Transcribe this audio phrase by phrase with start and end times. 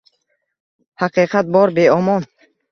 [1.03, 2.29] Haqiqat bor beomon.